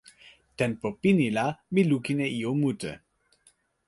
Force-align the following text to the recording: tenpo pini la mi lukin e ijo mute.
tenpo 0.57 0.87
pini 1.01 1.27
la 1.37 1.45
mi 1.73 1.81
lukin 1.89 2.19
e 2.25 2.27
ijo 2.39 2.51
mute. 2.61 2.91